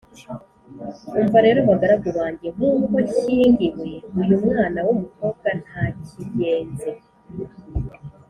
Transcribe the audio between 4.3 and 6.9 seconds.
mwana w'umukobwa ntakigenze